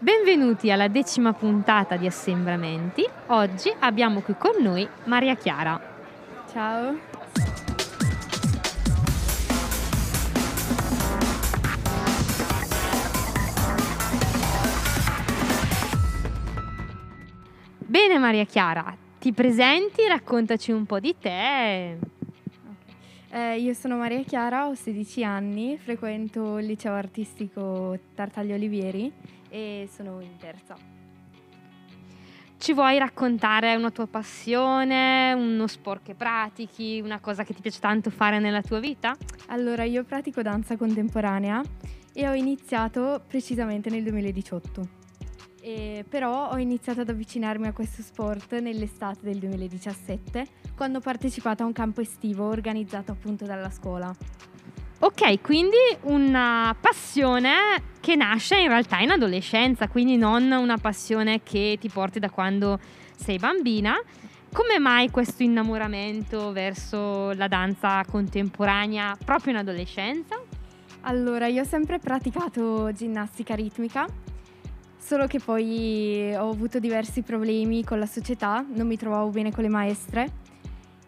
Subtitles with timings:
[0.00, 3.04] Benvenuti alla decima puntata di Assembramenti.
[3.26, 5.80] Oggi abbiamo qui con noi Maria Chiara.
[6.52, 6.96] Ciao.
[17.78, 22.17] Bene Maria Chiara, ti presenti, raccontaci un po' di te.
[23.30, 29.12] Eh, io sono Maria Chiara, ho 16 anni, frequento il liceo artistico Tartaglia Olivieri
[29.50, 30.76] e sono in terza.
[32.56, 37.80] Ci vuoi raccontare una tua passione, uno sport che pratichi, una cosa che ti piace
[37.80, 39.14] tanto fare nella tua vita?
[39.48, 41.62] Allora, io pratico danza contemporanea
[42.14, 44.97] e ho iniziato precisamente nel 2018.
[45.68, 51.62] E però ho iniziato ad avvicinarmi a questo sport nell'estate del 2017, quando ho partecipato
[51.62, 54.10] a un campo estivo organizzato appunto dalla scuola.
[55.00, 57.52] Ok, quindi una passione
[58.00, 62.80] che nasce in realtà in adolescenza, quindi non una passione che ti porti da quando
[63.14, 63.94] sei bambina.
[64.50, 70.40] Come mai questo innamoramento verso la danza contemporanea proprio in adolescenza?
[71.02, 74.06] Allora, io ho sempre praticato ginnastica ritmica,
[74.98, 79.62] solo che poi ho avuto diversi problemi con la società, non mi trovavo bene con
[79.62, 80.46] le maestre.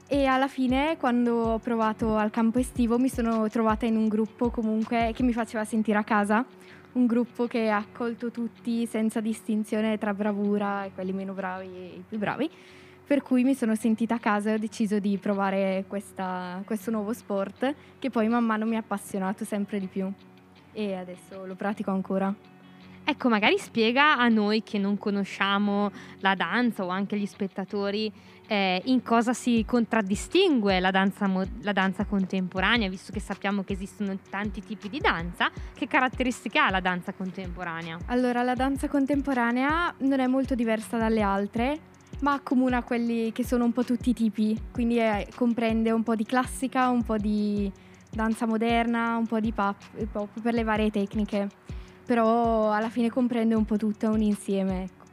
[0.06, 4.50] E alla fine quando ho provato al campo estivo mi sono trovata in un gruppo
[4.50, 6.44] comunque che mi faceva sentire a casa,
[6.92, 11.84] un gruppo che ha accolto tutti senza distinzione tra bravura e quelli meno bravi e
[11.98, 12.50] i più bravi,
[13.06, 17.12] per cui mi sono sentita a casa e ho deciso di provare questa, questo nuovo
[17.12, 20.10] sport che poi man mano mi ha appassionato sempre di più.
[20.72, 22.34] E adesso lo pratico ancora.
[23.04, 28.12] Ecco, magari spiega a noi che non conosciamo la danza o anche gli spettatori
[28.50, 31.30] eh, in cosa si contraddistingue la danza,
[31.62, 36.68] la danza, contemporanea, visto che sappiamo che esistono tanti tipi di danza, che caratteristiche ha
[36.68, 37.96] la danza contemporanea?
[38.06, 41.78] Allora, la danza contemporanea non è molto diversa dalle altre,
[42.22, 46.16] ma accomuna quelli che sono un po' tutti i tipi, quindi è, comprende un po'
[46.16, 47.70] di classica, un po' di
[48.10, 49.76] danza moderna, un po' di pop,
[50.10, 51.48] pop per le varie tecniche,
[52.10, 54.82] però alla fine comprende un po' tutto, è un insieme.
[54.82, 55.04] Ecco.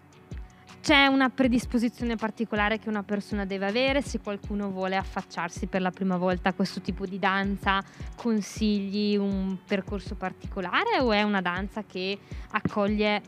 [0.82, 5.92] C'è una predisposizione particolare che una persona deve avere se qualcuno vuole affacciarsi per la
[5.92, 7.84] prima volta a questo tipo di danza?
[8.16, 12.18] Consigli un percorso particolare o è una danza che
[12.50, 13.22] accoglie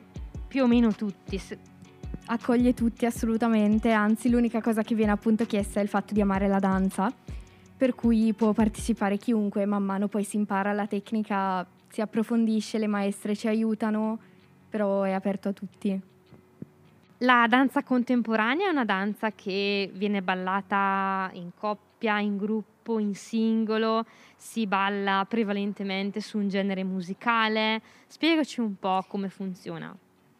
[0.48, 1.40] più o meno tutti?
[2.26, 6.48] Accoglie tutti assolutamente, anzi l'unica cosa che viene appunto chiesta è il fatto di amare
[6.48, 7.14] la danza,
[7.78, 12.88] per cui può partecipare chiunque, man mano poi si impara la tecnica, si approfondisce, le
[12.88, 14.18] maestre ci aiutano,
[14.70, 16.02] però è aperto a tutti.
[17.20, 24.06] La danza contemporanea è una danza che viene ballata in coppia, in gruppo, in singolo,
[24.38, 27.82] si balla prevalentemente su un genere musicale.
[28.08, 29.94] Spiegaci un po' come funziona.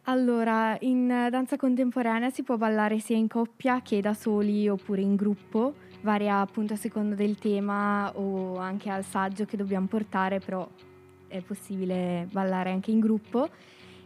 [0.04, 5.16] Allora, in danza contemporanea si può ballare sia in coppia che da soli oppure in
[5.16, 10.68] gruppo, varia appunto a seconda del tema o anche al saggio che dobbiamo portare, però
[11.30, 13.48] è possibile ballare anche in gruppo.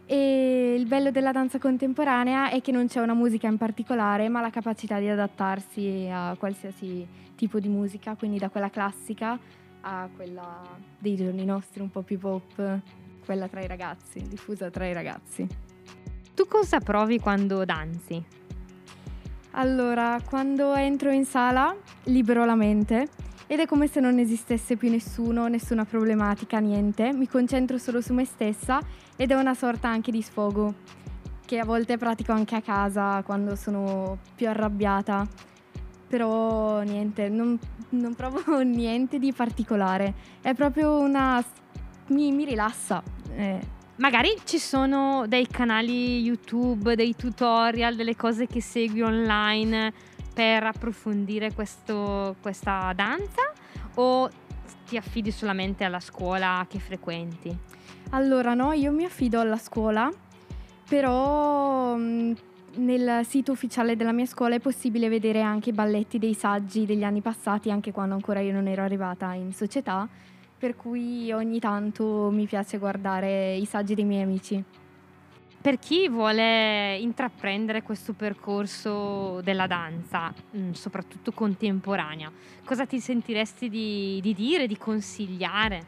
[0.06, 4.40] E il bello della danza contemporanea è che non c'è una musica in particolare, ma
[4.40, 9.38] la capacità di adattarsi a qualsiasi tipo di musica, quindi da quella classica
[9.80, 10.62] a quella
[10.98, 12.80] dei giorni nostri, un po' più pop,
[13.24, 15.46] quella tra i ragazzi, diffusa tra i ragazzi.
[16.34, 18.22] Tu cosa provi quando danzi?
[19.52, 21.74] Allora, quando entro in sala
[22.04, 23.08] libero la mente
[23.46, 27.12] ed è come se non esistesse più nessuno, nessuna problematica, niente.
[27.12, 28.80] Mi concentro solo su me stessa
[29.16, 30.74] ed è una sorta anche di sfogo
[31.44, 35.26] che a volte pratico anche a casa quando sono più arrabbiata.
[36.08, 37.58] Però niente, non,
[37.90, 40.14] non provo niente di particolare.
[40.40, 41.44] È proprio una...
[42.08, 43.02] mi, mi rilassa.
[43.34, 43.72] Eh.
[43.96, 49.92] Magari ci sono dei canali YouTube, dei tutorial, delle cose che segui online
[50.34, 53.52] per approfondire questo, questa danza
[53.94, 54.28] o
[54.86, 57.56] ti affidi solamente alla scuola che frequenti?
[58.10, 60.10] Allora no, io mi affido alla scuola,
[60.88, 62.32] però mm,
[62.76, 67.04] nel sito ufficiale della mia scuola è possibile vedere anche i balletti dei saggi degli
[67.04, 70.08] anni passati, anche quando ancora io non ero arrivata in società,
[70.58, 74.62] per cui ogni tanto mi piace guardare i saggi dei miei amici.
[75.64, 82.30] Per chi vuole intraprendere questo percorso della danza, mm, soprattutto contemporanea,
[82.66, 85.82] cosa ti sentiresti di, di dire, di consigliare?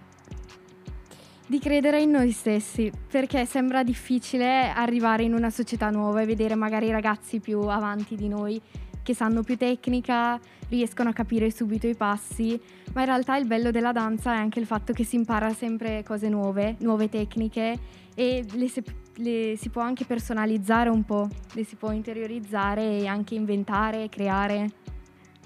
[1.46, 6.55] Di credere in noi stessi, perché sembra difficile arrivare in una società nuova e vedere
[6.55, 8.58] magari ragazzi più avanti di noi,
[9.02, 10.40] che sanno più tecnica,
[10.70, 12.58] riescono a capire subito i passi,
[12.94, 16.02] ma in realtà il bello della danza è anche il fatto che si impara sempre
[16.02, 17.78] cose nuove, nuove tecniche
[18.14, 18.82] e le, si,
[19.16, 24.70] le si può anche personalizzare un po', le si può interiorizzare e anche inventare, creare.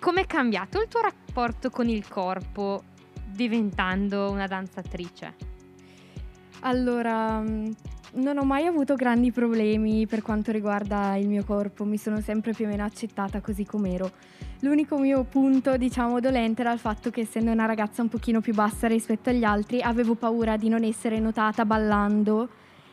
[0.01, 2.83] Com'è cambiato il tuo rapporto con il corpo
[3.27, 5.49] diventando una danzatrice?
[6.61, 7.71] Allora, mm,
[8.15, 12.53] non ho mai avuto grandi problemi per quanto riguarda il mio corpo, mi sono sempre
[12.53, 14.11] più o meno accettata così com'ero.
[14.61, 18.53] L'unico mio punto, diciamo, dolente era il fatto che essendo una ragazza un pochino più
[18.53, 22.49] bassa rispetto agli altri, avevo paura di non essere notata ballando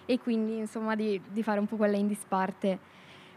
[0.07, 2.79] e quindi, insomma, di, di fare un po' quella in disparte.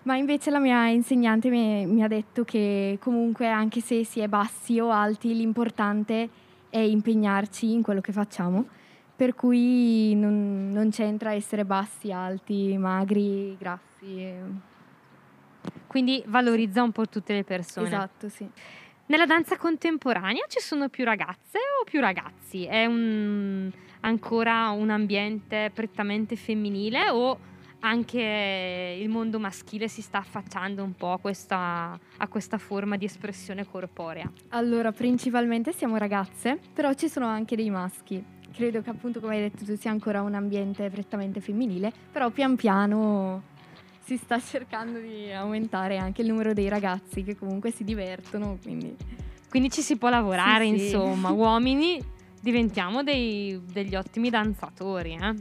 [0.04, 4.28] Ma invece la mia insegnante mi, mi, ha detto che comunque anche se si è
[4.28, 6.30] bassi o alti, l'importante
[6.70, 8.66] è impegnarci in quello che facciamo,
[9.14, 14.32] per cui non, non c'entra essere bassi, alti, magri, grassi.
[15.86, 17.88] Quindi valorizza un po' tutte le persone.
[17.88, 18.48] Esatto, sì.
[19.06, 22.64] Nella danza contemporanea ci sono più ragazze o più ragazzi?
[22.64, 23.70] È un,
[24.00, 27.38] ancora un ambiente prettamente femminile o
[27.80, 33.04] anche il mondo maschile si sta affacciando un po' a questa, a questa, forma di
[33.04, 34.30] espressione corporea?
[34.48, 38.22] Allora, principalmente siamo ragazze, però ci sono anche dei maschi.
[38.52, 42.56] Credo che appunto, come hai detto tu, sia ancora un ambiente prettamente femminile, però pian
[42.56, 43.42] piano
[44.02, 48.94] si sta cercando di aumentare anche il numero dei ragazzi che comunque si divertono, quindi...
[49.48, 51.34] Quindi ci si può lavorare, sì, insomma, sì.
[51.34, 52.04] uomini
[52.40, 55.34] diventiamo dei, degli ottimi danzatori, eh?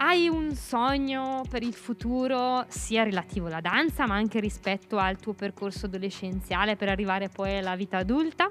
[0.00, 5.32] Hai un sogno per il futuro, sia relativo alla danza, ma anche rispetto al tuo
[5.32, 8.48] percorso adolescenziale per arrivare poi alla vita adulta?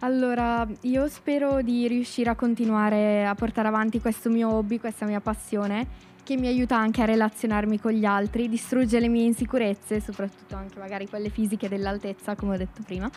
[0.00, 5.20] Allora, io spero di riuscire a continuare a portare avanti questo mio hobby, questa mia
[5.20, 5.86] passione,
[6.22, 10.78] che mi aiuta anche a relazionarmi con gli altri, distrugge le mie insicurezze, soprattutto anche
[10.78, 13.10] magari quelle fisiche dell'altezza, come ho detto prima.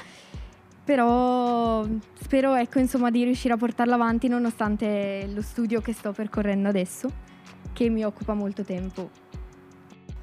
[0.84, 1.86] Però
[2.20, 7.10] spero ecco, insomma, di riuscire a portarla avanti nonostante lo studio che sto percorrendo adesso,
[7.74, 9.10] che mi occupa molto tempo.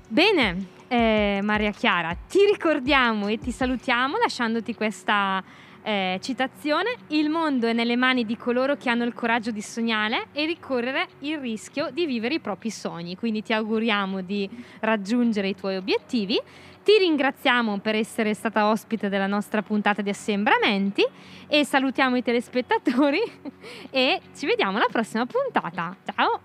[0.08, 5.43] Bene, eh, Maria Chiara, ti ricordiamo e ti salutiamo lasciandoti questa
[5.88, 10.26] eh, citazione, il mondo è nelle mani di coloro che hanno il coraggio di sognare
[10.32, 13.17] e ricorrere il rischio di vivere i propri sogni.
[13.17, 14.46] Quindi ti auguriamo di
[14.81, 16.38] raggiungere i tuoi obiettivi
[16.85, 21.06] ti ringraziamo per essere stata ospite della nostra puntata di assembramenti
[21.46, 23.20] e salutiamo i telespettatori
[23.90, 25.94] e ci vediamo alla prossima puntata.
[26.14, 26.40] Ciao!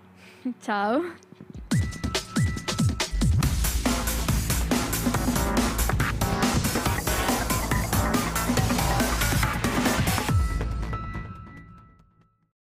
[0.60, 1.23] Ciao!